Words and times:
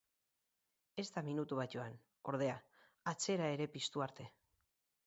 Ez 1.03 1.05
da 1.17 1.23
minutu 1.27 1.59
bat 1.59 1.75
joan, 1.77 1.99
ordea, 2.33 2.57
atzera 3.13 3.53
ere 3.59 3.71
piztu 3.79 4.07
arte. 4.09 4.29